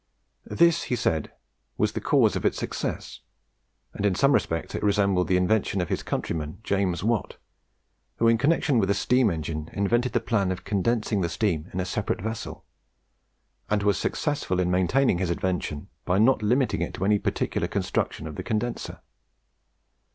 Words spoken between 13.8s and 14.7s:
was successful